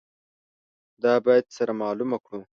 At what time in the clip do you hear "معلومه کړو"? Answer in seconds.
1.81-2.41